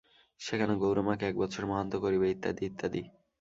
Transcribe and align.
সেখানে 0.39 0.73
গৌর-মাকে 0.81 1.23
এক 1.27 1.35
বৎসর 1.41 1.63
মহান্ত 1.65 1.93
করিবে 2.03 2.25
ইত্যাদি 2.29 2.63
ইত্যাদি। 2.69 3.01